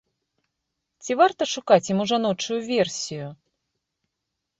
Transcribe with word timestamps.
Ці 1.03 1.11
варта 1.19 1.47
шукаць 1.53 1.87
яму 1.93 2.07
жаночую 2.11 2.57
версію? 2.71 3.27